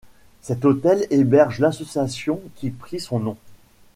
Cet 0.41 0.65
hôtel 0.65 1.05
héberge 1.11 1.59
l'association 1.59 2.41
qui 2.55 2.71
prit 2.71 2.99
son 2.99 3.19
nom. 3.19 3.37